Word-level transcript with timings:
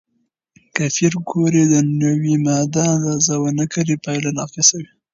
که 0.75 0.83
پېیر 0.95 1.13
کوري 1.29 1.63
د 1.67 1.75
نوې 2.01 2.35
ماده 2.45 2.83
اندازه 2.95 3.33
ونه 3.41 3.65
کړي، 3.73 3.95
پایله 4.03 4.29
ناقصه 4.37 4.75
وي. 4.83 4.91